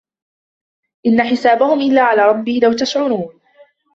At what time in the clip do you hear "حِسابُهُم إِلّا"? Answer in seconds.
1.23-2.01